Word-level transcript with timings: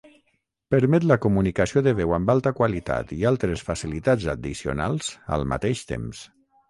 Permet 0.75 1.03
la 1.09 1.17
comunicació 1.25 1.83
de 1.87 1.93
veu 1.99 2.15
amb 2.17 2.33
alta 2.35 2.53
qualitat 2.61 3.13
i 3.17 3.29
altres 3.33 3.65
facilitats 3.71 4.27
addicionals 4.37 5.11
al 5.37 5.47
mateix 5.53 5.85
temps. 5.93 6.25